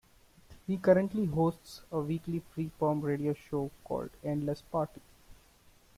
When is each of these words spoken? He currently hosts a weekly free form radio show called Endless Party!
He 0.65 0.77
currently 0.77 1.25
hosts 1.25 1.81
a 1.91 1.99
weekly 1.99 2.39
free 2.39 2.71
form 2.79 3.01
radio 3.01 3.33
show 3.35 3.69
called 3.83 4.09
Endless 4.23 4.63
Party! 4.63 4.99